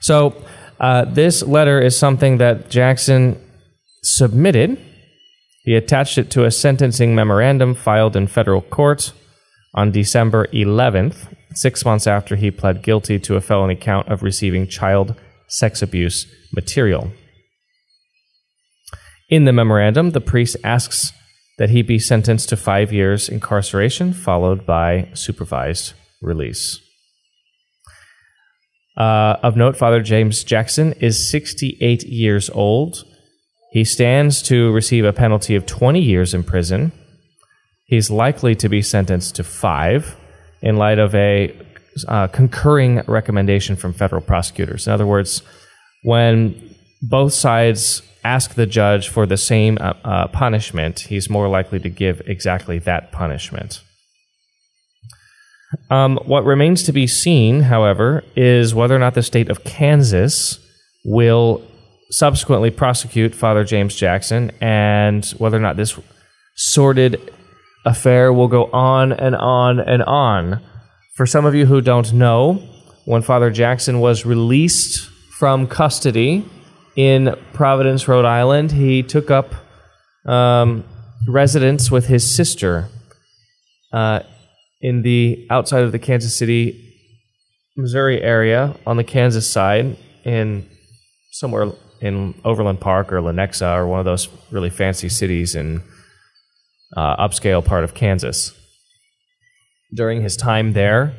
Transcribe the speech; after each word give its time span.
So, 0.00 0.34
uh, 0.80 1.04
this 1.04 1.42
letter 1.42 1.78
is 1.80 1.96
something 1.96 2.38
that 2.38 2.70
Jackson 2.70 3.38
submitted. 4.02 4.78
He 5.64 5.74
attached 5.74 6.16
it 6.16 6.30
to 6.30 6.44
a 6.44 6.50
sentencing 6.50 7.14
memorandum 7.14 7.74
filed 7.74 8.16
in 8.16 8.26
federal 8.26 8.62
court 8.62 9.12
on 9.74 9.92
December 9.92 10.46
11th, 10.52 11.28
six 11.54 11.84
months 11.84 12.06
after 12.06 12.34
he 12.36 12.50
pled 12.50 12.82
guilty 12.82 13.18
to 13.18 13.36
a 13.36 13.40
felony 13.40 13.76
count 13.76 14.08
of 14.08 14.22
receiving 14.22 14.66
child 14.66 15.14
sex 15.48 15.82
abuse 15.82 16.26
material. 16.54 17.12
In 19.28 19.44
the 19.44 19.52
memorandum, 19.52 20.10
the 20.10 20.20
priest 20.20 20.56
asks 20.64 21.12
that 21.58 21.70
he 21.70 21.82
be 21.82 21.98
sentenced 21.98 22.48
to 22.48 22.56
five 22.56 22.92
years 22.92 23.28
incarceration, 23.28 24.12
followed 24.12 24.64
by 24.64 25.08
supervised 25.12 25.92
release. 26.22 26.80
Uh, 29.00 29.38
of 29.42 29.56
note, 29.56 29.78
Father 29.78 30.02
James 30.02 30.44
Jackson 30.44 30.92
is 31.00 31.30
68 31.30 32.02
years 32.02 32.50
old. 32.50 33.02
He 33.72 33.82
stands 33.82 34.42
to 34.42 34.70
receive 34.72 35.06
a 35.06 35.12
penalty 35.14 35.54
of 35.54 35.64
20 35.64 35.98
years 36.02 36.34
in 36.34 36.44
prison. 36.44 36.92
He's 37.86 38.10
likely 38.10 38.54
to 38.56 38.68
be 38.68 38.82
sentenced 38.82 39.36
to 39.36 39.42
five 39.42 40.18
in 40.60 40.76
light 40.76 40.98
of 40.98 41.14
a 41.14 41.58
uh, 42.08 42.26
concurring 42.26 43.00
recommendation 43.06 43.74
from 43.74 43.94
federal 43.94 44.20
prosecutors. 44.20 44.86
In 44.86 44.92
other 44.92 45.06
words, 45.06 45.40
when 46.02 46.74
both 47.00 47.32
sides 47.32 48.02
ask 48.22 48.52
the 48.52 48.66
judge 48.66 49.08
for 49.08 49.24
the 49.24 49.38
same 49.38 49.78
uh, 49.80 49.94
uh, 50.04 50.28
punishment, 50.28 51.00
he's 51.00 51.30
more 51.30 51.48
likely 51.48 51.78
to 51.78 51.88
give 51.88 52.20
exactly 52.26 52.78
that 52.80 53.12
punishment. 53.12 53.82
Um, 55.90 56.18
what 56.24 56.44
remains 56.44 56.82
to 56.84 56.92
be 56.92 57.06
seen, 57.06 57.62
however, 57.62 58.24
is 58.36 58.74
whether 58.74 58.94
or 58.94 58.98
not 58.98 59.14
the 59.14 59.22
state 59.22 59.48
of 59.48 59.64
Kansas 59.64 60.58
will 61.04 61.62
subsequently 62.10 62.70
prosecute 62.70 63.34
Father 63.34 63.64
James 63.64 63.94
Jackson 63.94 64.50
and 64.60 65.24
whether 65.38 65.56
or 65.56 65.60
not 65.60 65.76
this 65.76 65.98
sordid 66.56 67.32
affair 67.86 68.32
will 68.32 68.48
go 68.48 68.64
on 68.72 69.12
and 69.12 69.36
on 69.36 69.80
and 69.80 70.02
on. 70.02 70.60
For 71.16 71.24
some 71.26 71.44
of 71.44 71.54
you 71.54 71.66
who 71.66 71.80
don't 71.80 72.12
know, 72.12 72.54
when 73.04 73.22
Father 73.22 73.50
Jackson 73.50 74.00
was 74.00 74.26
released 74.26 75.08
from 75.38 75.66
custody 75.66 76.44
in 76.96 77.34
Providence, 77.52 78.08
Rhode 78.08 78.24
Island, 78.24 78.72
he 78.72 79.02
took 79.02 79.30
up 79.30 79.54
um, 80.26 80.84
residence 81.26 81.90
with 81.90 82.06
his 82.06 82.28
sister. 82.28 82.88
Uh, 83.92 84.20
in 84.80 85.02
the 85.02 85.46
outside 85.50 85.82
of 85.82 85.92
the 85.92 85.98
Kansas 85.98 86.34
City, 86.34 86.94
Missouri 87.76 88.22
area 88.22 88.74
on 88.86 88.96
the 88.96 89.04
Kansas 89.04 89.46
side, 89.46 89.96
in 90.24 90.68
somewhere 91.30 91.72
in 92.00 92.34
Overland 92.44 92.80
Park 92.80 93.12
or 93.12 93.20
Lenexa 93.20 93.76
or 93.76 93.86
one 93.86 93.98
of 93.98 94.04
those 94.04 94.28
really 94.50 94.70
fancy 94.70 95.08
cities 95.08 95.54
in 95.54 95.82
uh, 96.96 97.16
upscale 97.16 97.64
part 97.64 97.84
of 97.84 97.94
Kansas. 97.94 98.56
During 99.92 100.22
his 100.22 100.36
time 100.36 100.72
there, 100.72 101.14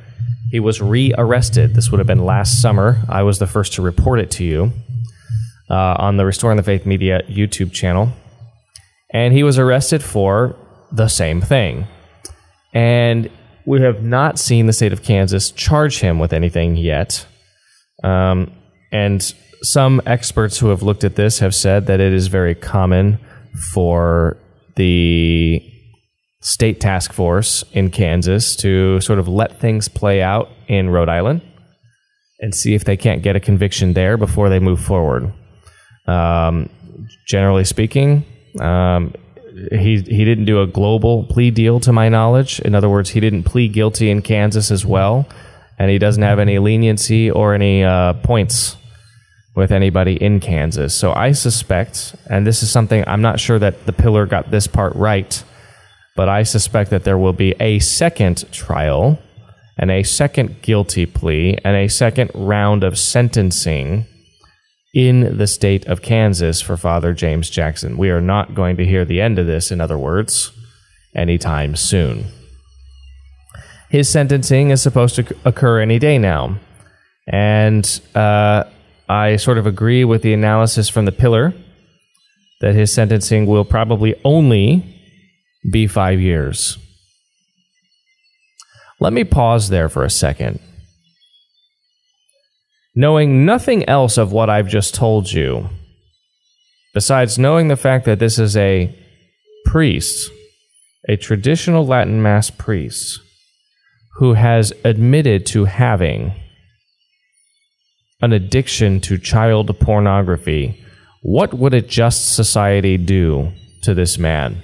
he 0.50 0.60
was 0.60 0.82
re-arrested. 0.82 1.76
This 1.76 1.92
would 1.92 2.00
have 2.00 2.08
been 2.08 2.26
last 2.26 2.62
summer. 2.62 3.02
I 3.10 3.24
was 3.24 3.40
the 3.40 3.48
first 3.48 3.74
to 3.74 3.82
report 3.82 4.20
it 4.20 4.32
to 4.32 4.44
you 4.44 4.72
uh, 5.70 5.96
on 5.98 6.18
the 6.18 6.26
Restoring 6.26 6.58
the 6.58 6.64
Faith 6.64 6.86
Media 6.86 7.22
YouTube 7.24 7.72
channel, 7.72 8.12
and 9.14 9.34
he 9.34 9.44
was 9.44 9.58
arrested 9.58 10.04
for 10.04 10.56
the 10.92 11.08
same 11.08 11.42
thing. 11.42 11.88
And 12.74 13.30
we 13.72 13.80
have 13.80 14.04
not 14.04 14.38
seen 14.38 14.66
the 14.66 14.74
state 14.74 14.92
of 14.92 15.02
Kansas 15.02 15.50
charge 15.50 16.02
him 16.02 16.20
with 16.20 16.34
anything 16.34 16.76
yet. 16.76 17.26
Um, 18.04 18.52
and 18.92 19.34
some 19.64 20.02
experts 20.06 20.60
who 20.60 20.68
have 20.68 20.84
looked 20.84 21.06
at 21.06 21.16
this 21.16 21.40
have 21.40 21.56
said 21.56 21.86
that 21.86 22.02
it 22.02 22.12
is 22.12 22.28
very 22.28 22.54
common 22.54 23.18
for 23.74 24.36
the 24.76 25.66
state 26.42 26.82
task 26.82 27.14
force 27.14 27.64
in 27.72 27.92
Kansas 27.92 28.58
to 28.58 29.00
sort 29.00 29.20
of 29.20 29.30
let 29.30 29.62
things 29.62 29.88
play 29.88 30.22
out 30.22 30.50
in 30.68 30.90
Rhode 30.90 31.08
Island 31.08 31.42
and 32.42 32.54
see 32.54 32.76
if 32.76 32.84
they 32.84 32.98
can't 32.98 33.24
get 33.24 33.38
a 33.38 33.40
conviction 33.40 33.94
there 33.94 34.18
before 34.18 34.50
they 34.50 34.60
move 34.60 34.82
forward. 34.82 35.32
Um, 36.08 36.70
generally 37.26 37.64
speaking, 37.64 38.26
um, 38.60 39.14
he 39.72 40.02
he 40.02 40.26
didn't 40.26 40.46
do 40.46 40.62
a 40.62 40.68
global 40.68 41.24
plea 41.26 41.52
deal 41.52 41.80
to 41.82 41.92
my 41.92 42.10
knowledge. 42.10 42.60
In 42.60 42.76
other 42.76 42.90
words, 42.90 43.12
he 43.12 43.20
didn't 43.20 43.44
plead 43.44 43.74
guilty 43.74 44.10
in 44.10 44.22
Kansas 44.22 44.72
as 44.72 44.86
well, 44.86 45.28
and 45.78 45.90
he 45.90 45.98
doesn't 45.98 46.24
have 46.24 46.40
any 46.40 46.60
leniency 46.60 47.30
or 47.30 47.54
any 47.54 47.84
uh, 47.84 48.14
points 48.14 48.78
with 49.56 49.72
anybody 49.72 50.16
in 50.16 50.40
Kansas. 50.40 50.94
So 50.94 51.14
I 51.14 51.34
suspect, 51.34 52.16
and 52.28 52.48
this 52.48 52.64
is 52.64 52.72
something 52.72 53.04
I'm 53.08 53.22
not 53.22 53.40
sure 53.40 53.60
that 53.60 53.86
the 53.86 53.94
pillar 53.94 54.26
got 54.26 54.52
this 54.52 54.68
part 54.68 54.96
right, 54.96 55.44
but 56.16 56.30
I 56.30 56.44
suspect 56.44 56.90
that 56.92 57.04
there 57.04 57.18
will 57.18 57.34
be 57.34 57.54
a 57.60 57.80
second 57.80 58.50
trial 58.52 59.20
and 59.78 59.92
a 59.92 60.04
second 60.04 60.62
guilty 60.62 61.06
plea 61.06 61.58
and 61.66 61.76
a 61.76 61.90
second 61.90 62.32
round 62.34 62.84
of 62.84 62.98
sentencing 62.98 64.06
in 64.94 65.38
the 65.38 65.48
state 65.48 65.86
of 65.88 66.02
Kansas 66.02 66.62
for 66.62 66.76
Father 66.76 67.14
James 67.14 67.50
Jackson. 67.50 67.98
We 67.98 68.10
are 68.10 68.22
not 68.22 68.54
going 68.54 68.78
to 68.78 68.86
hear 68.86 69.06
the 69.06 69.22
end 69.22 69.40
of 69.40 69.48
this, 69.48 69.72
in 69.72 69.80
other 69.80 69.98
words, 69.98 70.52
anytime 71.16 71.76
soon. 71.76 72.26
His 73.90 74.10
sentencing 74.10 74.70
is 74.70 74.82
supposed 74.82 75.16
to 75.16 75.36
occur 75.46 75.82
any 75.82 76.00
day 76.00 76.18
now. 76.18 76.58
And 77.28 78.02
uh, 78.16 78.66
I 79.08 79.36
sort 79.38 79.58
of 79.58 79.66
agree 79.66 80.04
with 80.04 80.22
the 80.22 80.34
analysis 80.34 80.90
from 80.90 81.06
the 81.06 81.12
pillar 81.12 81.54
that 82.62 82.76
his 82.76 82.92
sentencing 82.92 83.46
will 83.48 83.66
probably 83.66 84.16
only 84.24 85.00
be 85.72 85.88
five 85.88 86.20
years. 86.20 86.78
Let 89.00 89.14
me 89.14 89.24
pause 89.24 89.70
there 89.70 89.90
for 89.90 90.04
a 90.04 90.10
second 90.10 90.60
knowing 92.96 93.46
nothing 93.46 93.88
else 93.88 94.18
of 94.18 94.32
what 94.32 94.50
I've 94.50 94.68
just 94.68 94.94
told 94.94 95.32
you, 95.32 95.70
besides 96.94 97.40
knowing 97.40 97.68
the 97.68 97.76
fact 97.76 98.06
that 98.06 98.20
this 98.20 98.38
is 98.38 98.58
a 98.58 98.94
priest, 99.66 100.30
a 101.08 101.16
traditional 101.16 101.86
Latin 101.86 102.22
Mass 102.22 102.50
priest, 102.50 103.20
who 104.18 104.34
has 104.34 104.74
admitted 104.84 105.46
to 105.48 105.66
having 105.66 106.34
an 108.22 108.34
addiction 108.34 109.00
to 109.02 109.18
child 109.18 109.80
pornography, 109.80 110.84
what 111.24 111.54
would 111.54 111.74
a 111.74 111.82
just 111.82 112.36
society 112.36 112.98
do 112.98 113.52
to 113.84 113.94
this 113.94 114.18
man? 114.18 114.62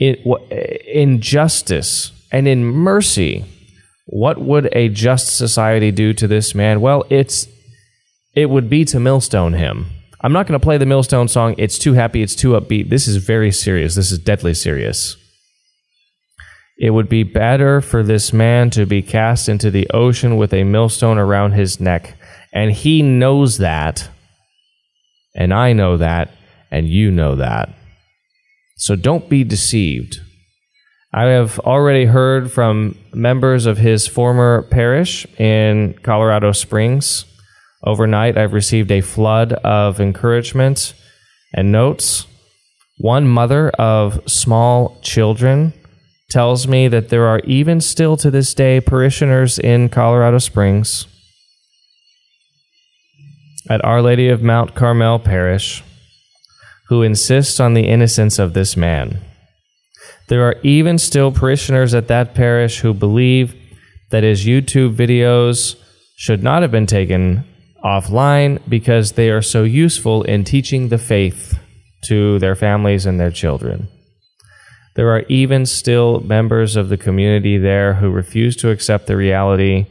in 0.00 1.20
justice 1.20 2.12
and 2.32 2.48
in 2.48 2.64
mercy, 2.64 3.44
what 4.12 4.40
would 4.40 4.68
a 4.72 4.88
just 4.88 5.36
society 5.36 5.92
do 5.92 6.12
to 6.12 6.26
this 6.26 6.52
man? 6.52 6.80
Well, 6.80 7.04
it's 7.10 7.46
it 8.34 8.50
would 8.50 8.68
be 8.68 8.84
to 8.86 8.98
millstone 8.98 9.52
him. 9.52 9.86
I'm 10.20 10.32
not 10.32 10.48
going 10.48 10.58
to 10.58 10.62
play 10.62 10.78
the 10.78 10.86
millstone 10.86 11.28
song. 11.28 11.54
It's 11.58 11.78
too 11.78 11.92
happy, 11.94 12.20
it's 12.20 12.34
too 12.34 12.52
upbeat. 12.52 12.90
This 12.90 13.06
is 13.06 13.16
very 13.16 13.52
serious. 13.52 13.94
This 13.94 14.10
is 14.10 14.18
deadly 14.18 14.52
serious. 14.52 15.16
It 16.76 16.90
would 16.90 17.08
be 17.08 17.22
better 17.22 17.80
for 17.80 18.02
this 18.02 18.32
man 18.32 18.70
to 18.70 18.84
be 18.84 19.00
cast 19.00 19.48
into 19.48 19.70
the 19.70 19.88
ocean 19.90 20.36
with 20.36 20.52
a 20.52 20.64
millstone 20.64 21.18
around 21.18 21.52
his 21.52 21.78
neck. 21.78 22.16
And 22.52 22.72
he 22.72 23.02
knows 23.02 23.58
that. 23.58 24.08
And 25.36 25.54
I 25.54 25.72
know 25.72 25.96
that. 25.98 26.34
And 26.70 26.88
you 26.88 27.10
know 27.12 27.36
that. 27.36 27.68
So 28.76 28.96
don't 28.96 29.28
be 29.28 29.44
deceived. 29.44 30.20
I 31.12 31.24
have 31.24 31.58
already 31.60 32.04
heard 32.04 32.52
from 32.52 32.96
members 33.12 33.66
of 33.66 33.78
his 33.78 34.06
former 34.06 34.62
parish 34.70 35.26
in 35.38 35.94
Colorado 36.02 36.52
Springs. 36.52 37.24
Overnight, 37.84 38.38
I've 38.38 38.52
received 38.52 38.92
a 38.92 39.00
flood 39.00 39.52
of 39.52 40.00
encouragement 40.00 40.94
and 41.52 41.72
notes. 41.72 42.26
One 42.98 43.26
mother 43.26 43.70
of 43.70 44.20
small 44.30 45.00
children 45.02 45.72
tells 46.30 46.68
me 46.68 46.86
that 46.86 47.08
there 47.08 47.26
are 47.26 47.40
even 47.40 47.80
still 47.80 48.16
to 48.18 48.30
this 48.30 48.54
day 48.54 48.80
parishioners 48.80 49.58
in 49.58 49.88
Colorado 49.88 50.38
Springs 50.38 51.06
at 53.68 53.84
Our 53.84 54.00
Lady 54.00 54.28
of 54.28 54.42
Mount 54.42 54.76
Carmel 54.76 55.18
Parish 55.18 55.82
who 56.90 57.02
insist 57.02 57.60
on 57.60 57.74
the 57.74 57.88
innocence 57.88 58.38
of 58.38 58.52
this 58.52 58.76
man. 58.76 59.20
There 60.30 60.46
are 60.46 60.54
even 60.62 60.96
still 60.98 61.32
parishioners 61.32 61.92
at 61.92 62.06
that 62.06 62.36
parish 62.36 62.78
who 62.78 62.94
believe 62.94 63.52
that 64.10 64.22
his 64.22 64.46
YouTube 64.46 64.94
videos 64.94 65.74
should 66.16 66.40
not 66.40 66.62
have 66.62 66.70
been 66.70 66.86
taken 66.86 67.44
offline 67.84 68.60
because 68.68 69.12
they 69.12 69.30
are 69.30 69.42
so 69.42 69.64
useful 69.64 70.22
in 70.22 70.44
teaching 70.44 70.88
the 70.88 70.98
faith 70.98 71.58
to 72.02 72.38
their 72.38 72.54
families 72.54 73.06
and 73.06 73.18
their 73.18 73.32
children. 73.32 73.88
There 74.94 75.10
are 75.10 75.24
even 75.28 75.66
still 75.66 76.20
members 76.20 76.76
of 76.76 76.90
the 76.90 76.96
community 76.96 77.58
there 77.58 77.94
who 77.94 78.08
refuse 78.08 78.54
to 78.58 78.70
accept 78.70 79.08
the 79.08 79.16
reality 79.16 79.86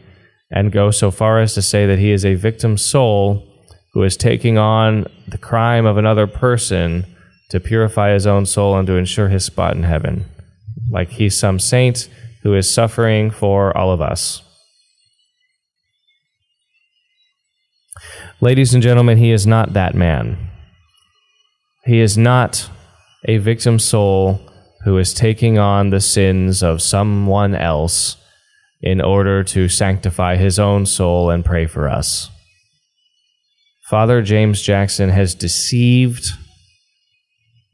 and 0.50 0.72
go 0.72 0.90
so 0.90 1.12
far 1.12 1.42
as 1.42 1.54
to 1.56 1.62
say 1.62 1.86
that 1.86 2.00
he 2.00 2.12
is 2.12 2.24
a 2.24 2.36
victim 2.36 2.78
soul 2.78 3.46
who 3.92 4.04
is 4.04 4.16
taking 4.16 4.58
on 4.58 5.06
the 5.28 5.38
crime 5.38 5.86
of 5.86 5.98
another 5.98 6.28
person 6.28 7.06
to 7.50 7.60
purify 7.60 8.14
his 8.14 8.28
own 8.28 8.46
soul 8.46 8.78
and 8.78 8.88
to 8.88 8.94
ensure 8.94 9.30
his 9.30 9.46
spot 9.46 9.76
in 9.76 9.84
heaven. 9.84 10.26
Like 10.90 11.12
he's 11.12 11.38
some 11.38 11.60
saint 11.60 12.10
who 12.44 12.56
is 12.56 12.72
suffering 12.72 13.32
for 13.32 13.76
all 13.76 13.92
of 13.92 14.02
us. 14.02 14.42
Ladies 18.42 18.74
and 18.74 18.82
gentlemen, 18.82 19.18
he 19.18 19.32
is 19.32 19.46
not 19.46 19.74
that 19.74 19.96
man. 19.96 20.50
He 21.86 22.00
is 22.00 22.18
not 22.18 22.70
a 23.26 23.38
victim 23.38 23.80
soul 23.80 24.40
who 24.86 24.98
is 24.98 25.14
taking 25.14 25.58
on 25.58 25.90
the 25.90 26.00
sins 26.00 26.64
of 26.64 26.82
someone 26.82 27.54
else 27.54 28.16
in 28.82 29.02
order 29.02 29.44
to 29.44 29.68
sanctify 29.68 30.38
his 30.38 30.58
own 30.58 30.86
soul 30.86 31.30
and 31.30 31.44
pray 31.44 31.66
for 31.66 31.90
us. 31.90 32.30
Father 33.90 34.22
James 34.22 34.62
Jackson 34.62 35.10
has 35.10 35.36
deceived 35.36 36.28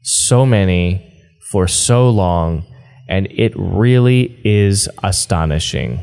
so 0.06 0.46
many 0.46 1.02
for 1.50 1.66
so 1.66 2.08
long, 2.08 2.64
and 3.08 3.26
it 3.30 3.52
really 3.56 4.40
is 4.44 4.88
astonishing. 5.02 6.00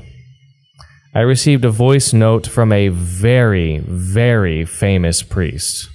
I 1.15 1.21
received 1.21 1.63
a 1.63 1.69
voice 1.69 2.11
note 2.11 2.47
from 2.47 2.73
a 2.73 2.89
very, 2.89 3.79
very 3.79 4.65
famous 4.65 5.23
priest 5.23 5.89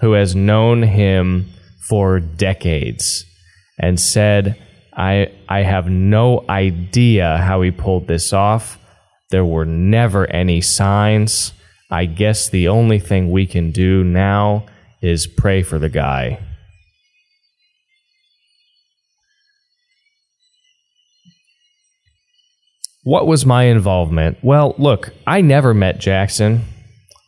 who 0.00 0.12
has 0.12 0.36
known 0.36 0.82
him 0.82 1.46
for 1.88 2.20
decades 2.20 3.24
and 3.78 3.98
said, 3.98 4.60
I, 4.94 5.32
I 5.48 5.60
have 5.60 5.88
no 5.88 6.44
idea 6.48 7.38
how 7.38 7.62
he 7.62 7.70
pulled 7.70 8.08
this 8.08 8.32
off. 8.32 8.78
There 9.30 9.44
were 9.44 9.66
never 9.66 10.26
any 10.30 10.60
signs. 10.60 11.52
I 11.90 12.06
guess 12.06 12.48
the 12.48 12.68
only 12.68 12.98
thing 12.98 13.30
we 13.30 13.46
can 13.46 13.70
do 13.70 14.02
now 14.02 14.66
is 15.00 15.26
pray 15.26 15.62
for 15.62 15.78
the 15.78 15.88
guy. 15.88 16.40
What 23.06 23.28
was 23.28 23.46
my 23.46 23.66
involvement? 23.66 24.38
Well, 24.42 24.74
look, 24.78 25.10
I 25.28 25.40
never 25.40 25.72
met 25.72 26.00
Jackson. 26.00 26.64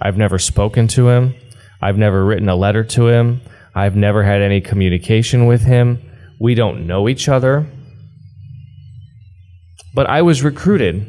I've 0.01 0.17
never 0.17 0.37
spoken 0.37 0.89
to 0.89 1.09
him. 1.09 1.37
I've 1.81 1.97
never 1.97 2.25
written 2.25 2.49
a 2.49 2.57
letter 2.57 2.83
to 2.83 3.07
him. 3.07 3.43
I've 3.77 3.95
never 3.95 4.25
had 4.25 4.43
any 4.43 4.61
communication 4.61 5.47
with 5.47 5.63
him. 5.63 6.03
We 6.41 6.57
don't 6.57 6.89
know 6.89 7.09
each 7.09 7.29
other. 7.29 7.65
But 9.95 10.11
I 10.11 10.21
was 10.23 10.43
recruited. 10.43 11.07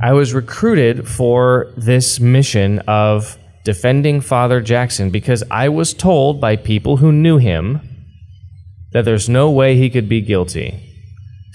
I 0.00 0.12
was 0.12 0.32
recruited 0.32 1.08
for 1.08 1.72
this 1.76 2.20
mission 2.20 2.78
of 2.86 3.36
defending 3.64 4.20
Father 4.20 4.60
Jackson 4.60 5.10
because 5.10 5.42
I 5.50 5.68
was 5.68 5.94
told 5.94 6.40
by 6.40 6.54
people 6.54 6.98
who 6.98 7.10
knew 7.10 7.38
him 7.38 7.80
that 8.92 9.04
there's 9.04 9.28
no 9.28 9.50
way 9.50 9.76
he 9.76 9.90
could 9.90 10.08
be 10.08 10.20
guilty. 10.20 10.83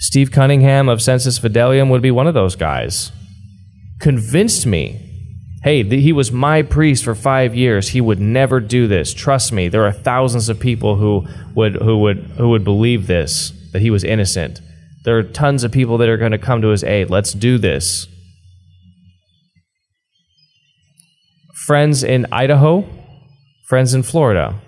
Steve 0.00 0.32
Cunningham 0.32 0.88
of 0.88 1.02
Sensus 1.02 1.38
Fidelium 1.38 1.90
would 1.90 2.02
be 2.02 2.10
one 2.10 2.26
of 2.26 2.34
those 2.34 2.56
guys. 2.56 3.12
Convinced 4.00 4.66
me 4.66 5.06
hey, 5.62 5.82
he 5.82 6.12
was 6.12 6.32
my 6.32 6.62
priest 6.62 7.04
for 7.04 7.14
five 7.14 7.54
years. 7.54 7.90
He 7.90 8.00
would 8.00 8.18
never 8.18 8.60
do 8.60 8.86
this. 8.86 9.12
Trust 9.12 9.52
me, 9.52 9.68
there 9.68 9.84
are 9.84 9.92
thousands 9.92 10.48
of 10.48 10.58
people 10.58 10.96
who 10.96 11.26
would 11.54 11.76
who 11.76 11.98
would 11.98 12.18
who 12.38 12.48
would 12.48 12.64
believe 12.64 13.06
this 13.06 13.52
that 13.72 13.82
he 13.82 13.90
was 13.90 14.02
innocent. 14.02 14.60
There 15.04 15.18
are 15.18 15.22
tons 15.22 15.64
of 15.64 15.72
people 15.72 15.98
that 15.98 16.08
are 16.08 16.16
going 16.16 16.32
to 16.32 16.38
come 16.38 16.60
to 16.62 16.68
his 16.68 16.82
aid. 16.82 17.10
Let's 17.10 17.32
do 17.32 17.58
this. 17.58 18.06
Friends 21.66 22.02
in 22.02 22.26
Idaho, 22.32 22.84
friends 23.68 23.94
in 23.94 24.02
Florida, 24.02 24.60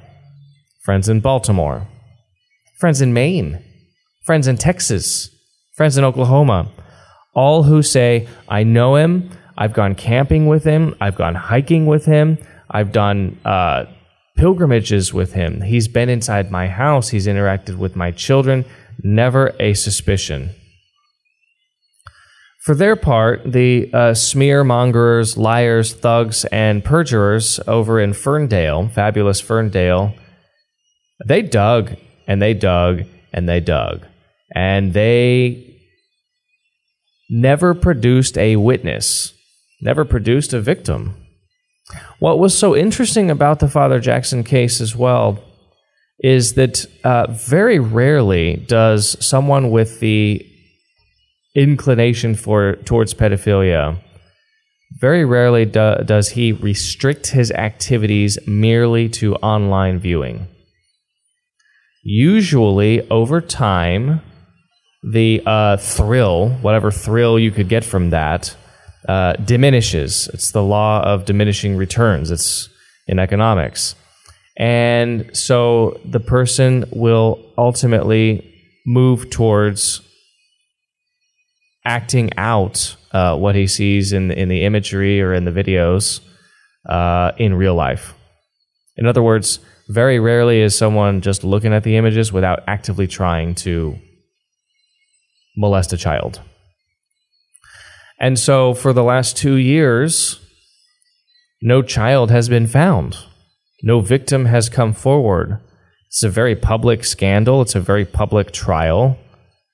friends 0.84 1.08
in 1.08 1.20
Baltimore, 1.20 1.88
friends 2.79 3.00
in 3.00 3.12
Maine, 3.12 3.64
friends 4.24 4.46
in 4.46 4.56
Texas, 4.56 5.30
friends 5.74 5.96
in 5.96 6.04
Oklahoma, 6.04 6.69
all 7.34 7.62
who 7.62 7.82
say, 7.82 8.28
I 8.48 8.62
know 8.62 8.96
him, 8.96 9.30
I've 9.56 9.72
gone 9.72 9.94
camping 9.94 10.46
with 10.46 10.64
him. 10.64 10.94
I've 11.00 11.16
gone 11.16 11.34
hiking 11.34 11.86
with 11.86 12.04
him. 12.04 12.38
I've 12.70 12.92
done 12.92 13.38
uh, 13.44 13.84
pilgrimages 14.36 15.12
with 15.12 15.34
him. 15.34 15.60
He's 15.60 15.88
been 15.88 16.08
inside 16.08 16.50
my 16.50 16.69
house. 16.69 17.10
He's 17.10 17.26
interacted 17.26 17.76
with 17.76 17.94
my 17.94 18.10
children. 18.10 18.64
Never 19.02 19.54
a 19.60 19.74
suspicion. 19.74 20.50
For 22.64 22.74
their 22.74 22.94
part, 22.94 23.42
the 23.44 23.90
uh, 23.92 24.14
smear 24.14 24.62
mongers, 24.62 25.36
liars, 25.36 25.94
thugs, 25.94 26.44
and 26.46 26.84
perjurers 26.84 27.58
over 27.66 28.00
in 28.00 28.12
Ferndale, 28.12 28.88
fabulous 28.88 29.40
Ferndale, 29.40 30.14
they 31.26 31.42
dug 31.42 31.96
and 32.28 32.40
they 32.40 32.54
dug 32.54 33.02
and 33.32 33.48
they 33.48 33.58
dug. 33.58 34.06
And 34.54 34.93
they 34.93 35.81
never 37.31 37.75
produced 37.75 38.37
a 38.37 38.56
witness 38.56 39.32
never 39.82 40.04
produced 40.04 40.54
a 40.54 40.60
victim. 40.60 41.16
What 42.20 42.38
was 42.38 42.56
so 42.56 42.75
interesting 42.75 43.31
about 43.31 43.58
the 43.58 43.69
Father 43.69 44.00
Jackson 44.00 44.44
case 44.44 44.81
as 44.81 44.96
well 44.96 45.43
is 46.20 46.54
that 46.54 46.87
uh, 47.04 47.26
very 47.31 47.81
rarely 47.81 48.56
does 48.56 49.16
someone 49.25 49.70
with 49.70 49.99
the 50.00 50.46
inclination 51.55 52.34
for 52.34 52.76
towards 52.76 53.12
pedophilia 53.12 54.00
very 54.98 55.25
rarely 55.25 55.64
do, 55.64 55.96
does 56.05 56.31
he 56.31 56.52
restrict 56.52 57.28
his 57.28 57.50
activities 57.52 58.38
merely 58.46 59.08
to 59.08 59.34
online 59.37 59.98
viewing. 59.98 60.46
Usually, 62.05 63.08
over 63.10 63.40
time, 63.40 64.20
the 65.02 65.43
uh, 65.44 65.76
thrill, 65.76 66.50
whatever 66.60 66.90
thrill 66.90 67.38
you 67.38 67.50
could 67.50 67.69
get 67.69 67.84
from 67.84 68.10
that, 68.10 68.56
uh, 69.08 69.32
diminishes. 69.34 70.28
It's 70.32 70.52
the 70.52 70.62
law 70.62 71.02
of 71.02 71.25
diminishing 71.25 71.76
returns. 71.76 72.31
It's 72.31 72.69
in 73.08 73.19
economics. 73.19 73.94
And 74.56 75.37
so 75.37 76.00
the 76.04 76.20
person 76.20 76.84
will 76.93 77.44
ultimately 77.58 78.49
move 78.87 79.31
towards 79.31 80.02
acting 81.84 82.31
out 82.37 82.96
uh, 83.12 83.37
what 83.37 83.55
he 83.55 83.66
sees 83.66 84.12
in, 84.12 84.31
in 84.31 84.48
the 84.48 84.62
imagery 84.62 85.20
or 85.20 85.34
in 85.34 85.44
the 85.44 85.50
videos 85.50 86.20
uh, 86.88 87.32
in 87.38 87.55
real 87.55 87.75
life. 87.75 88.14
In 88.96 89.06
other 89.06 89.22
words, 89.22 89.58
very 89.88 90.20
rarely 90.20 90.60
is 90.60 90.76
someone 90.76 91.20
just 91.20 91.43
looking 91.43 91.72
at 91.72 91.82
the 91.82 91.96
images 91.96 92.32
without 92.32 92.60
actively 92.69 93.06
trying 93.06 93.55
to 93.56 93.98
molest 95.56 95.92
a 95.92 95.96
child. 95.96 96.40
And 98.18 98.38
so 98.38 98.72
for 98.74 98.92
the 98.92 99.02
last 99.02 99.36
two 99.36 99.56
years, 99.56 100.38
no 101.60 101.82
child 101.82 102.30
has 102.30 102.48
been 102.48 102.66
found. 102.66 103.16
No 103.82 104.00
victim 104.00 104.46
has 104.46 104.68
come 104.68 104.92
forward. 104.92 105.58
It's 106.06 106.22
a 106.22 106.28
very 106.28 106.54
public 106.54 107.04
scandal. 107.04 107.62
It's 107.62 107.74
a 107.74 107.80
very 107.80 108.04
public 108.04 108.52
trial. 108.52 109.18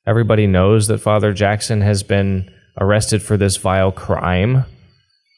Everybody 0.06 0.46
knows 0.46 0.86
that 0.86 0.98
Father 0.98 1.34
Jackson 1.34 1.82
has 1.82 2.02
been 2.02 2.50
arrested 2.80 3.22
for 3.22 3.36
this 3.36 3.56
vile 3.56 3.92
crime. 3.92 4.64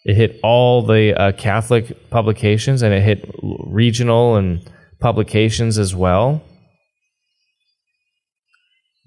It 0.04 0.14
hit 0.14 0.38
all 0.42 0.82
the 0.82 1.14
uh, 1.14 1.32
Catholic 1.32 2.10
publications 2.10 2.82
and 2.82 2.94
it 2.94 3.02
hit 3.02 3.28
regional 3.42 4.36
and 4.36 4.70
publications 5.00 5.78
as 5.78 5.94
well. 5.94 6.42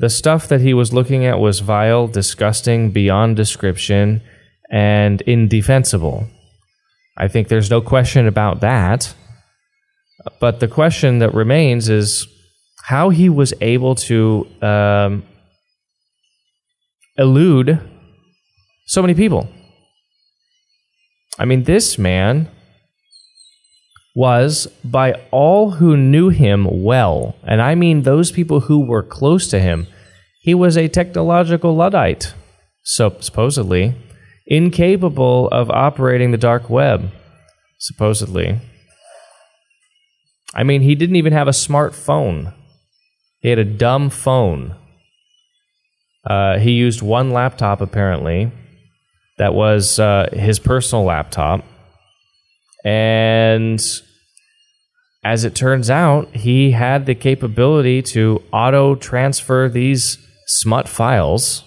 The 0.03 0.10
stuff 0.10 0.50
that 0.50 0.60
he 0.60 0.74
was 0.74 0.91
looking 0.91 1.24
at 1.24 1.39
was 1.39 1.62
vile, 1.62 2.10
disgusting, 2.10 2.91
beyond 2.91 3.38
description, 3.38 4.22
and 4.69 5.22
indefensible. 5.22 6.27
I 7.15 7.29
think 7.29 7.48
there's 7.48 7.69
no 7.69 7.79
question 7.79 8.27
about 8.27 8.60
that. 8.60 9.15
But 10.41 10.60
the 10.60 10.67
question 10.67 11.19
that 11.19 11.33
remains 11.33 11.88
is 11.88 12.27
how 12.83 13.12
he 13.12 13.29
was 13.29 13.53
able 13.62 13.95
to 14.12 14.45
um, 14.62 15.24
elude 17.17 17.79
so 18.86 19.01
many 19.01 19.13
people. 19.13 19.48
I 21.39 21.45
mean, 21.45 21.63
this 21.63 21.98
man 21.98 22.51
was 24.15 24.67
by 24.83 25.13
all 25.31 25.72
who 25.72 25.95
knew 25.95 26.27
him 26.27 26.83
well, 26.83 27.38
and 27.43 27.62
I 27.62 27.75
mean 27.75 28.01
those 28.01 28.33
people 28.33 28.60
who 28.60 28.86
were 28.86 29.01
close 29.01 29.48
to 29.48 29.62
him, 29.62 29.88
he 30.43 30.53
was 30.53 30.75
a 30.75 30.89
technological 30.89 31.73
Luddite, 31.73 32.33
so 32.83 33.15
supposedly, 33.21 33.95
incapable 34.45 35.47
of 35.53 35.69
operating 35.69 36.31
the 36.31 36.38
dark 36.38 36.69
web, 36.69 37.12
supposedly. 37.79 38.59
I 40.53 40.63
mean, 40.63 40.81
he 40.81 40.95
didn't 40.95 41.15
even 41.15 41.31
have 41.31 41.47
a 41.47 41.51
smartphone. 41.51 42.53
He 43.39 43.47
had 43.47 43.57
a 43.57 43.63
dumb 43.63 44.09
phone. 44.09 44.75
Uh, 46.29 46.59
he 46.59 46.71
used 46.71 47.01
one 47.01 47.31
laptop, 47.31 47.79
apparently. 47.79 48.51
that 49.38 49.53
was 49.53 49.97
uh, 50.00 50.29
his 50.33 50.59
personal 50.59 51.03
laptop. 51.05 51.63
And 52.85 53.81
as 55.23 55.43
it 55.43 55.55
turns 55.55 55.89
out, 55.89 56.35
he 56.35 56.71
had 56.71 57.05
the 57.05 57.15
capability 57.15 58.01
to 58.01 58.43
auto 58.51 58.95
transfer 58.95 59.69
these 59.69 60.17
smut 60.47 60.88
files 60.88 61.63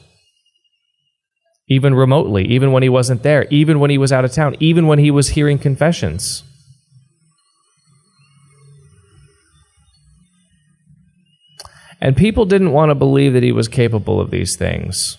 even 1.68 1.94
remotely, 1.94 2.44
even 2.46 2.70
when 2.72 2.82
he 2.82 2.88
wasn't 2.88 3.22
there, 3.22 3.46
even 3.50 3.80
when 3.80 3.90
he 3.90 3.98
was 3.98 4.12
out 4.12 4.24
of 4.24 4.32
town, 4.32 4.54
even 4.60 4.86
when 4.86 4.98
he 4.98 5.10
was 5.10 5.30
hearing 5.30 5.58
confessions. 5.58 6.44
And 12.00 12.16
people 12.16 12.44
didn't 12.44 12.72
want 12.72 12.90
to 12.90 12.94
believe 12.94 13.32
that 13.32 13.42
he 13.42 13.52
was 13.52 13.68
capable 13.68 14.20
of 14.20 14.30
these 14.30 14.54
things. 14.54 15.18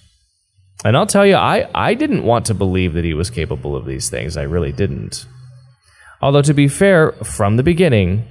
And 0.86 0.96
I'll 0.96 1.08
tell 1.08 1.26
you, 1.26 1.36
I, 1.36 1.68
I 1.74 1.96
didn't 1.96 2.24
want 2.24 2.46
to 2.46 2.54
believe 2.54 2.94
that 2.94 3.04
he 3.04 3.14
was 3.14 3.30
capable 3.30 3.76
of 3.76 3.86
these 3.86 4.10
things. 4.10 4.38
I 4.38 4.44
really 4.44 4.72
didn't. 4.72 5.26
Although, 6.22 6.44
to 6.44 6.54
be 6.54 6.68
fair, 6.68 7.12
from 7.24 7.58
the 7.58 7.64
beginning, 7.64 8.26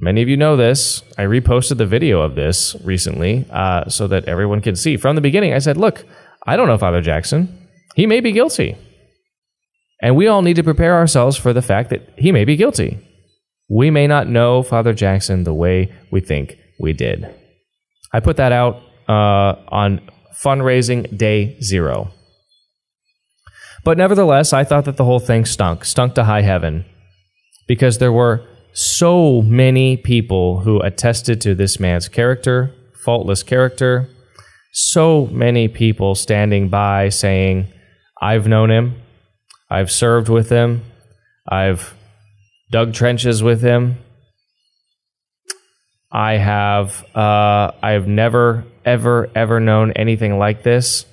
many 0.00 0.22
of 0.22 0.28
you 0.28 0.36
know 0.36 0.56
this. 0.56 1.02
I 1.16 1.22
reposted 1.22 1.78
the 1.78 1.86
video 1.86 2.22
of 2.22 2.34
this 2.34 2.76
recently 2.84 3.46
uh, 3.50 3.88
so 3.88 4.06
that 4.06 4.24
everyone 4.26 4.60
can 4.60 4.76
see. 4.76 4.96
From 4.96 5.14
the 5.14 5.20
beginning, 5.20 5.52
I 5.52 5.58
said, 5.58 5.76
look, 5.76 6.04
I 6.46 6.56
don't 6.56 6.68
know 6.68 6.78
Father 6.78 7.00
Jackson. 7.00 7.68
He 7.94 8.06
may 8.06 8.20
be 8.20 8.32
guilty. 8.32 8.76
And 10.00 10.16
we 10.16 10.28
all 10.28 10.42
need 10.42 10.56
to 10.56 10.62
prepare 10.62 10.94
ourselves 10.94 11.36
for 11.36 11.52
the 11.52 11.62
fact 11.62 11.90
that 11.90 12.08
he 12.16 12.30
may 12.30 12.44
be 12.44 12.56
guilty. 12.56 13.04
We 13.68 13.90
may 13.90 14.06
not 14.06 14.28
know 14.28 14.62
Father 14.62 14.94
Jackson 14.94 15.44
the 15.44 15.54
way 15.54 15.92
we 16.10 16.20
think 16.20 16.56
we 16.80 16.92
did. 16.92 17.34
I 18.12 18.20
put 18.20 18.36
that 18.36 18.52
out 18.52 18.76
uh, 19.08 19.56
on 19.68 20.08
fundraising 20.42 21.16
day 21.18 21.60
zero. 21.60 22.12
But 23.84 23.98
nevertheless, 23.98 24.52
I 24.52 24.64
thought 24.64 24.84
that 24.84 24.96
the 24.96 25.04
whole 25.04 25.18
thing 25.18 25.44
stunk, 25.44 25.84
stunk 25.84 26.14
to 26.14 26.24
high 26.24 26.42
heaven, 26.42 26.84
because 27.66 27.98
there 27.98 28.12
were 28.12 28.46
so 28.72 29.42
many 29.42 29.96
people 29.96 30.60
who 30.60 30.80
attested 30.80 31.40
to 31.42 31.54
this 31.54 31.80
man's 31.80 32.08
character, 32.08 32.74
faultless 33.04 33.42
character. 33.42 34.08
So 34.72 35.26
many 35.26 35.68
people 35.68 36.14
standing 36.14 36.68
by 36.68 37.08
saying, 37.08 37.72
I've 38.20 38.46
known 38.46 38.70
him, 38.70 39.02
I've 39.70 39.90
served 39.90 40.28
with 40.28 40.50
him, 40.50 40.84
I've 41.48 41.94
dug 42.70 42.92
trenches 42.92 43.42
with 43.42 43.62
him, 43.62 43.96
I 46.10 46.34
have 46.34 47.04
uh, 47.14 47.72
I 47.82 47.90
have 47.92 48.08
never 48.08 48.64
ever 48.84 49.30
ever 49.34 49.60
known 49.60 49.92
anything 49.92 50.38
like 50.38 50.62
this. 50.62 51.04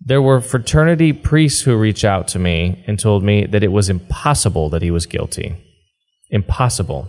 There 0.00 0.22
were 0.22 0.40
fraternity 0.40 1.12
priests 1.12 1.62
who 1.62 1.76
reached 1.76 2.04
out 2.04 2.28
to 2.28 2.38
me 2.38 2.84
and 2.86 2.98
told 2.98 3.22
me 3.22 3.46
that 3.46 3.62
it 3.62 3.72
was 3.72 3.88
impossible 3.88 4.68
that 4.70 4.82
he 4.82 4.90
was 4.90 5.06
guilty. 5.06 5.56
Impossible. 6.30 7.08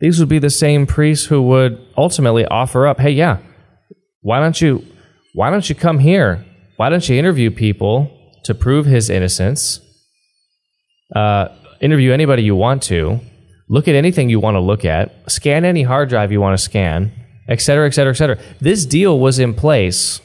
These 0.00 0.20
would 0.20 0.28
be 0.28 0.38
the 0.38 0.50
same 0.50 0.86
priests 0.86 1.26
who 1.26 1.42
would 1.42 1.80
ultimately 1.96 2.44
offer 2.46 2.86
up, 2.86 3.00
"Hey, 3.00 3.10
yeah, 3.10 3.38
why 4.20 4.38
don't 4.40 4.60
you 4.60 4.84
why 5.34 5.50
don't 5.50 5.68
you 5.68 5.74
come 5.74 5.98
here? 5.98 6.44
Why 6.76 6.88
don't 6.88 7.08
you 7.08 7.16
interview 7.16 7.50
people 7.50 8.10
to 8.44 8.54
prove 8.54 8.86
his 8.86 9.10
innocence? 9.10 9.80
Uh, 11.14 11.48
interview 11.80 12.12
anybody 12.12 12.42
you 12.42 12.56
want 12.56 12.82
to." 12.84 13.20
Look 13.70 13.86
at 13.86 13.94
anything 13.94 14.30
you 14.30 14.40
want 14.40 14.54
to 14.54 14.60
look 14.60 14.86
at, 14.86 15.30
scan 15.30 15.66
any 15.66 15.82
hard 15.82 16.08
drive 16.08 16.32
you 16.32 16.40
want 16.40 16.56
to 16.56 16.64
scan, 16.64 17.12
etc., 17.50 17.86
etc., 17.86 18.12
et 18.12 18.16
cetera, 18.16 18.36
et 18.36 18.38
cetera. 18.38 18.56
This 18.60 18.86
deal 18.86 19.18
was 19.18 19.38
in 19.38 19.52
place 19.52 20.22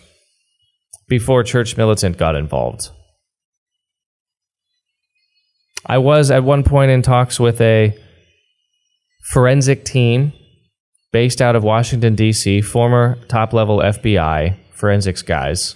before 1.10 1.44
Church 1.44 1.76
Militant 1.76 2.18
got 2.18 2.38
involved. 2.38 2.90
I 5.86 5.98
was 5.98 6.32
at 6.32 6.44
one 6.44 6.64
point 6.64 6.92
in 6.92 7.02
talks 7.02 7.40
with 7.40 7.60
a 7.62 7.98
forensic 9.32 9.84
team 9.86 10.34
based 11.12 11.42
out 11.42 11.56
of 11.56 11.64
Washington, 11.64 12.16
D.C., 12.16 12.62
former 12.62 13.18
top 13.28 13.54
level 13.54 13.80
FBI 13.80 14.58
forensics 14.72 15.22
guys 15.22 15.76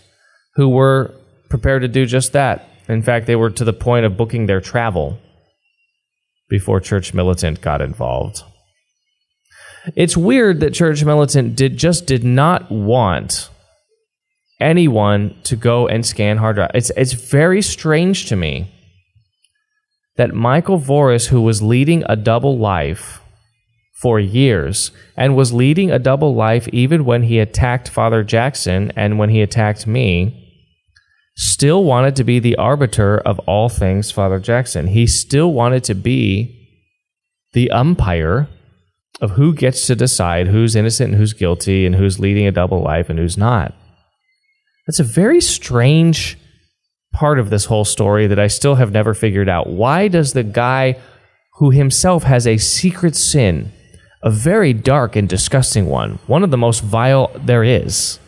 who 0.56 0.70
were 0.70 1.14
prepared 1.50 1.82
to 1.84 1.88
do 1.88 2.06
just 2.06 2.34
that. 2.34 2.68
In 2.88 3.02
fact, 3.02 3.28
they 3.28 3.36
were 3.36 3.50
to 3.52 3.64
the 3.64 3.74
point 3.74 4.06
of 4.06 4.18
booking 4.18 4.46
their 4.46 4.62
travel 4.62 5.20
before 6.50 6.80
Church 6.80 7.14
Militant 7.14 7.62
got 7.62 7.82
involved. 7.82 8.44
It's 9.96 10.18
weird 10.18 10.60
that 10.62 10.74
Church 10.74 11.04
Militant 11.04 11.56
did 11.56 11.78
just 11.78 12.06
did 12.06 12.24
not 12.24 12.72
want 12.72 13.50
anyone 14.60 15.36
to 15.44 15.56
go 15.56 15.88
and 15.88 16.06
scan 16.06 16.38
hard 16.38 16.56
drive. 16.56 16.72
It's 16.74 16.92
it's 16.98 17.14
very 17.14 17.62
strange 17.62 18.26
to 18.28 18.36
me 18.36 18.72
that 20.18 20.34
Michael 20.34 20.80
Voris, 20.80 21.28
who 21.28 21.42
was 21.42 21.62
leading 21.62 22.04
a 22.08 22.16
double 22.16 22.58
life 22.58 23.22
for 24.02 24.20
years 24.20 24.92
and 25.16 25.36
was 25.36 25.54
leading 25.54 25.90
a 25.90 26.00
double 26.00 26.36
life 26.36 26.68
even 26.70 27.06
when 27.06 27.24
he 27.24 27.40
attacked 27.40 27.90
Father 27.90 28.24
Jackson 28.24 28.92
and 28.96 29.18
when 29.18 29.30
he 29.30 29.42
attacked 29.42 29.88
me, 29.88 30.44
still 31.36 31.84
wanted 31.84 32.16
to 32.16 32.24
be 32.24 32.40
the 32.40 32.56
arbiter 32.58 33.18
of 33.18 33.40
all 33.40 33.70
things 33.70 34.12
Father 34.12 34.40
Jackson. 34.40 34.88
He 34.88 35.08
still 35.08 35.52
wanted 35.52 35.84
to 35.86 35.96
be 35.96 36.54
the 37.54 37.72
umpire 37.72 38.48
of 39.22 39.32
who 39.32 39.54
gets 39.54 39.88
to 39.88 39.96
decide 39.96 40.48
who's 40.48 40.76
innocent 40.76 41.12
and 41.12 41.18
who's 41.18 41.34
guilty 41.34 41.86
and 41.86 41.96
who's 41.96 42.20
leading 42.20 42.46
a 42.46 42.52
double 42.52 42.82
life 42.82 43.10
and 43.10 43.18
who's 43.18 43.38
not. 43.38 43.74
That's 44.86 45.00
a 45.00 45.04
very 45.04 45.42
strange 45.42 46.38
part 47.18 47.40
of 47.40 47.50
this 47.50 47.66
whole 47.66 47.84
story 47.84 48.28
that 48.28 48.38
I 48.38 48.46
still 48.46 48.76
have 48.76 48.92
never 48.92 49.16
figured 49.16 49.50
out. 49.50 49.68
Why 49.68 50.08
does 50.08 50.34
the 50.34 50.44
guy 50.44 50.98
who 51.56 51.72
himself 51.72 52.22
has 52.22 52.46
a 52.46 52.58
secret 52.58 53.16
sin, 53.16 53.72
a 54.22 54.30
very 54.30 54.72
dark 54.72 55.16
and 55.16 55.28
disgusting 55.28 55.88
one, 55.88 56.20
one 56.28 56.44
of 56.44 56.52
the 56.52 56.58
most 56.58 56.82
vile 56.82 57.32
there 57.36 57.64
is, 57.64 58.20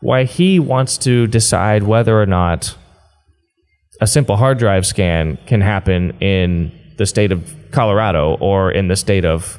why 0.00 0.24
he 0.24 0.58
wants 0.58 0.96
to 0.98 1.26
decide 1.26 1.82
whether 1.82 2.18
or 2.18 2.24
not 2.24 2.74
a 4.00 4.06
simple 4.06 4.38
hard 4.38 4.58
drive 4.58 4.86
scan 4.86 5.36
can 5.44 5.60
happen 5.60 6.16
in 6.20 6.72
the 6.96 7.04
state 7.04 7.30
of 7.30 7.54
Colorado 7.72 8.38
or 8.40 8.72
in 8.72 8.88
the 8.88 8.96
state 8.96 9.26
of 9.26 9.58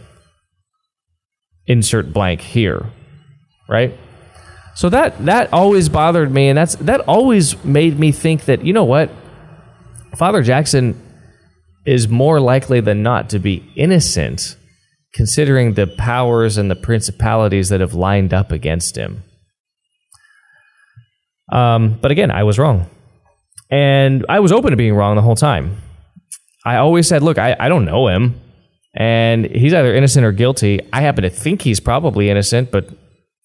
insert 1.68 2.12
blank 2.12 2.42
here, 2.42 2.92
right? 3.68 3.94
So 4.76 4.90
that 4.90 5.26
that 5.26 5.52
always 5.52 5.90
bothered 5.90 6.32
me, 6.32 6.50
and 6.50 6.58
that's 6.58 6.76
that 6.76 7.02
always 7.02 7.62
made 7.66 8.00
me 8.00 8.12
think 8.12 8.46
that 8.46 8.64
you 8.64 8.72
know 8.74 8.86
what, 8.86 9.10
Father 10.16 10.42
Jackson 10.42 11.02
is 11.86 12.08
more 12.08 12.40
likely 12.40 12.80
than 12.80 13.04
not 13.04 13.30
to 13.32 13.40
be 13.40 13.72
innocent, 13.76 14.56
considering 15.14 15.74
the 15.74 15.88
powers 15.88 16.58
and 16.58 16.70
the 16.70 16.76
principalities 16.76 17.70
that 17.70 17.82
have 17.82 17.94
lined 17.94 18.34
up 18.34 18.52
against 18.52 18.96
him. 18.96 19.24
Um, 21.52 21.98
but 22.00 22.12
again, 22.12 22.32
I 22.32 22.44
was 22.44 22.60
wrong. 22.60 22.90
And 23.72 24.26
I 24.30 24.40
was 24.40 24.52
open 24.52 24.72
to 24.72 24.78
being 24.78 24.96
wrong 24.96 25.16
the 25.16 25.22
whole 25.22 25.36
time. 25.36 25.78
I 26.66 26.78
always 26.78 27.08
said, 27.08 27.24
look, 27.24 27.38
I, 27.38 27.56
I 27.60 27.70
don't 27.70 27.86
know 27.86 28.08
him. 28.08 28.40
And 28.94 29.46
he's 29.46 29.74
either 29.74 29.94
innocent 29.94 30.26
or 30.26 30.32
guilty. 30.32 30.82
I 30.92 31.02
happen 31.02 31.24
to 31.24 31.30
think 31.30 31.62
he's 31.62 31.80
probably 31.80 32.30
innocent, 32.30 32.72
but 32.72 32.90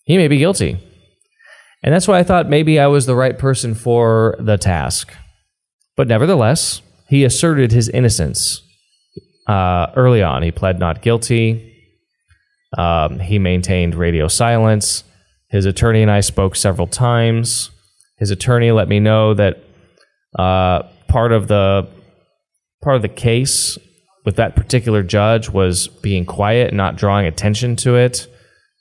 he 0.05 0.17
may 0.17 0.29
be 0.29 0.39
guilty. 0.39 0.79
And 1.85 1.93
that's 1.93 2.09
why 2.09 2.19
I 2.19 2.23
thought 2.23 2.49
maybe 2.49 2.81
I 2.81 2.87
was 2.87 3.05
the 3.05 3.15
right 3.15 3.39
person 3.39 3.75
for 3.75 4.37
the 4.41 4.57
task. 4.57 5.13
But 5.97 6.09
nevertheless, 6.09 6.81
he 7.09 7.25
asserted 7.25 7.73
his 7.73 7.91
innocence 7.91 8.63
uh, 9.47 9.89
early 9.95 10.23
on. 10.23 10.43
He 10.43 10.51
pled 10.51 10.79
not 10.79 11.03
guilty. 11.03 11.73
Um, 12.79 13.21
he 13.21 13.39
maintained 13.39 13.95
radio 13.95 14.29
silence. 14.29 15.05
His 15.51 15.67
attorney 15.67 16.01
and 16.01 16.11
I 16.11 16.21
spoke 16.21 16.57
several 16.57 16.87
times. 16.87 17.71
His 18.17 18.31
attorney 18.31 18.73
let 18.73 18.89
me 18.89 18.99
know 18.99 19.35
that 19.35 19.63
uh, 20.39 20.85
part 21.09 21.33
of 21.33 21.49
the 21.49 21.87
part 22.83 22.97
of 22.97 23.03
the 23.03 23.09
case 23.09 23.79
with 24.25 24.37
that 24.37 24.57
particular 24.57 25.03
judge 25.03 25.51
was 25.51 25.87
being 25.89 26.25
quiet 26.25 26.69
and 26.69 26.77
not 26.79 26.97
drawing 26.97 27.27
attention 27.27 27.77
to 27.77 27.97
it. 27.97 28.27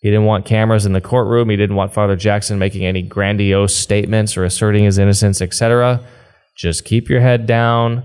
He 0.03 0.09
didn't 0.09 0.25
want 0.25 0.45
cameras 0.45 0.85
in 0.85 0.91
the 0.91 0.99
courtroom. 0.99 1.49
He 1.49 1.55
didn't 1.55 1.77
want 1.77 1.93
Father 1.93 2.17
Jackson 2.17 2.59
making 2.59 2.85
any 2.85 3.01
grandiose 3.01 3.73
statements 3.73 4.35
or 4.35 4.43
asserting 4.43 4.83
his 4.83 4.97
innocence, 4.97 5.41
etc. 5.41 6.05
Just 6.57 6.83
keep 6.83 7.07
your 7.07 7.21
head 7.21 7.47
down, 7.47 8.03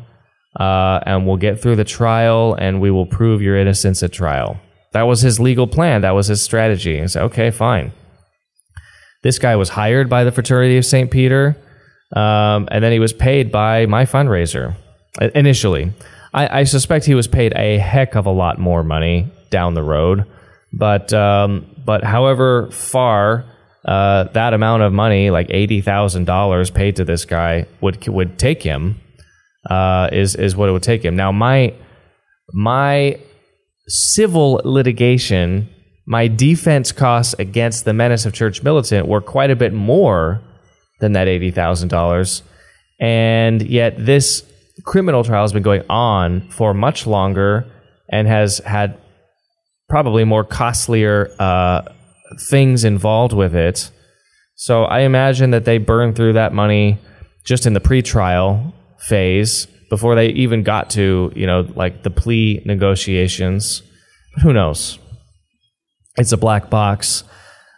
uh, 0.60 1.00
and 1.04 1.26
we'll 1.26 1.36
get 1.36 1.60
through 1.60 1.74
the 1.74 1.84
trial, 1.84 2.54
and 2.54 2.80
we 2.80 2.92
will 2.92 3.04
prove 3.04 3.42
your 3.42 3.58
innocence 3.58 4.00
at 4.04 4.12
trial. 4.12 4.60
That 4.92 5.02
was 5.02 5.22
his 5.22 5.40
legal 5.40 5.66
plan. 5.66 6.02
That 6.02 6.12
was 6.12 6.28
his 6.28 6.40
strategy. 6.40 7.00
He 7.00 7.08
said, 7.08 7.24
"Okay, 7.24 7.50
fine." 7.50 7.90
This 9.24 9.40
guy 9.40 9.56
was 9.56 9.70
hired 9.70 10.08
by 10.08 10.22
the 10.22 10.30
Fraternity 10.30 10.78
of 10.78 10.84
St. 10.84 11.10
Peter, 11.10 11.56
um, 12.14 12.68
and 12.70 12.84
then 12.84 12.92
he 12.92 13.00
was 13.00 13.12
paid 13.12 13.50
by 13.50 13.86
my 13.86 14.04
fundraiser 14.04 14.76
initially. 15.34 15.92
I, 16.32 16.60
I, 16.60 16.64
suspect 16.64 17.06
he 17.06 17.16
was 17.16 17.26
paid 17.26 17.52
a 17.56 17.78
heck 17.78 18.14
of 18.14 18.26
a 18.26 18.30
lot 18.30 18.60
more 18.60 18.84
money 18.84 19.32
down 19.50 19.74
the 19.74 19.82
road, 19.82 20.24
but 20.72 21.12
um, 21.12 21.66
but 21.88 22.04
however 22.04 22.70
far 22.70 23.46
uh, 23.86 24.24
that 24.34 24.52
amount 24.52 24.82
of 24.82 24.92
money, 24.92 25.30
like 25.30 25.46
eighty 25.48 25.80
thousand 25.80 26.26
dollars 26.26 26.70
paid 26.70 26.96
to 26.96 27.04
this 27.06 27.24
guy, 27.24 27.64
would 27.80 28.06
would 28.06 28.38
take 28.38 28.62
him. 28.62 29.00
Uh, 29.70 30.10
is 30.12 30.34
is 30.34 30.54
what 30.54 30.68
it 30.68 30.72
would 30.72 30.82
take 30.82 31.02
him. 31.02 31.16
Now 31.16 31.32
my 31.32 31.72
my 32.52 33.18
civil 33.86 34.60
litigation, 34.64 35.66
my 36.06 36.28
defense 36.28 36.92
costs 36.92 37.34
against 37.38 37.86
the 37.86 37.94
menace 37.94 38.26
of 38.26 38.34
church 38.34 38.62
militant 38.62 39.08
were 39.08 39.22
quite 39.22 39.50
a 39.50 39.56
bit 39.56 39.72
more 39.72 40.42
than 41.00 41.12
that 41.12 41.26
eighty 41.26 41.50
thousand 41.50 41.88
dollars, 41.88 42.42
and 43.00 43.62
yet 43.62 43.94
this 43.96 44.44
criminal 44.84 45.24
trial 45.24 45.42
has 45.42 45.54
been 45.54 45.62
going 45.62 45.84
on 45.88 46.50
for 46.50 46.74
much 46.74 47.06
longer 47.06 47.64
and 48.10 48.28
has 48.28 48.58
had 48.58 48.98
probably 49.88 50.24
more 50.24 50.44
costlier 50.44 51.30
uh, 51.38 51.82
things 52.50 52.84
involved 52.84 53.32
with 53.32 53.54
it. 53.54 53.90
So 54.54 54.84
I 54.84 55.00
imagine 55.00 55.50
that 55.50 55.64
they 55.64 55.78
burned 55.78 56.16
through 56.16 56.34
that 56.34 56.52
money 56.52 56.98
just 57.44 57.66
in 57.66 57.72
the 57.72 57.80
pre-trial 57.80 58.74
phase 59.00 59.66
before 59.88 60.14
they 60.14 60.28
even 60.28 60.62
got 60.62 60.90
to 60.90 61.32
you 61.34 61.46
know 61.46 61.66
like 61.74 62.02
the 62.02 62.10
plea 62.10 62.62
negotiations. 62.64 63.82
But 64.34 64.42
who 64.42 64.52
knows? 64.52 64.98
It's 66.16 66.32
a 66.32 66.36
black 66.36 66.68
box. 66.68 67.24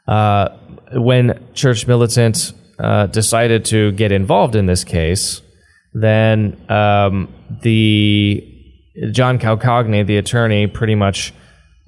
Uh, 0.09 0.49
when 0.93 1.39
Church 1.55 1.87
Militant 1.87 2.53
uh, 2.79 3.07
decided 3.07 3.65
to 3.67 3.93
get 3.93 4.11
involved 4.11 4.57
in 4.57 4.67
this 4.67 4.83
case, 4.83 5.43
then 5.93 6.61
um, 6.69 7.33
the 7.63 8.47
John 9.13 9.39
Calcagni, 9.39 10.03
the 10.05 10.17
attorney, 10.17 10.67
pretty 10.67 10.95
much 10.95 11.33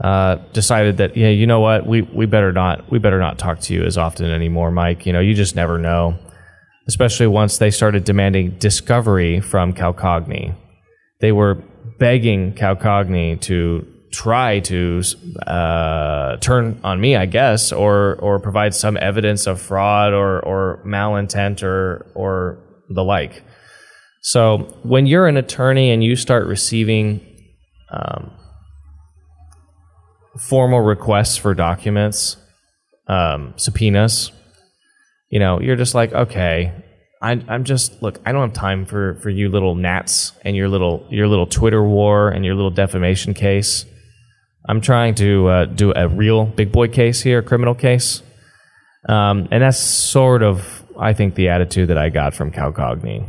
uh, 0.03 0.37
decided 0.53 0.97
that 0.97 1.17
yeah, 1.17 1.29
you 1.29 1.47
know 1.47 1.61
what, 1.61 1.87
we 1.87 2.03
we 2.03 2.27
better 2.27 2.53
not 2.53 2.91
we 2.91 2.99
better 2.99 3.21
not 3.21 3.39
talk 3.39 3.61
to 3.61 3.75
you 3.75 3.85
as 3.85 3.97
often 3.97 4.31
anymore, 4.31 4.73
Mike. 4.73 5.07
You 5.07 5.13
know, 5.13 5.21
you 5.21 5.33
just 5.35 5.55
never 5.55 5.79
know. 5.79 6.19
Especially 6.89 7.29
once 7.29 7.59
they 7.59 7.71
started 7.71 8.03
demanding 8.03 8.59
discovery 8.59 9.41
from 9.41 9.73
Calcagni, 9.73 10.55
they 11.21 11.31
were 11.31 11.55
begging 12.01 12.53
Calcagni 12.55 13.41
to 13.43 13.87
try 14.11 14.59
to 14.59 15.03
uh, 15.47 16.37
turn 16.39 16.81
on 16.83 17.01
me, 17.01 17.15
I 17.15 17.27
guess, 17.27 17.71
or 17.71 18.17
or 18.17 18.41
provide 18.41 18.75
some 18.75 18.97
evidence 18.97 19.47
of 19.47 19.61
fraud 19.61 20.13
or 20.13 20.41
or 20.45 20.83
malintent 20.85 21.63
or 21.63 22.11
or 22.17 22.59
the 22.91 23.05
like. 23.05 23.45
So 24.21 24.81
when 24.83 25.07
you're 25.07 25.29
an 25.29 25.37
attorney 25.37 25.93
and 25.93 26.03
you 26.03 26.17
start 26.17 26.47
receiving 26.47 27.21
um, 27.93 28.33
formal 30.39 30.81
requests 30.81 31.37
for 31.37 31.55
documents, 31.55 32.37
um, 33.09 33.55
subpoenas, 33.57 34.33
you 35.31 35.39
know, 35.39 35.61
you're 35.61 35.77
just 35.77 35.95
like, 35.95 36.13
okay, 36.13 36.73
I, 37.23 37.41
I'm 37.49 37.65
just 37.65 38.03
look. 38.03 38.21
I 38.27 38.33
don't 38.33 38.49
have 38.49 38.53
time 38.53 38.85
for 38.85 39.15
for 39.23 39.31
you 39.31 39.49
little 39.49 39.77
gnats 39.77 40.33
and 40.45 40.57
your 40.57 40.69
little 40.69 41.07
your 41.09 41.29
little 41.29 41.47
Twitter 41.47 41.83
war 41.83 42.29
and 42.29 42.45
your 42.45 42.55
little 42.57 42.71
defamation 42.71 43.33
case. 43.33 43.87
I'm 44.69 44.81
trying 44.81 45.15
to 45.17 45.49
uh, 45.49 45.65
do 45.67 45.93
a 45.95 46.09
real 46.09 46.45
big 46.45 46.73
boy 46.73 46.89
case 46.89 47.23
here, 47.23 47.39
a 47.39 47.43
criminal 47.43 47.75
case, 47.75 48.23
um, 49.09 49.49
and 49.51 49.63
that's 49.63 49.79
sort 49.79 50.43
of 50.43 50.83
I 50.99 51.13
think 51.13 51.37
the 51.37 51.49
attitude 51.49 51.89
that 51.91 51.99
I 51.99 52.09
got 52.09 52.35
from 52.35 52.51
Calcagni. 52.51 53.27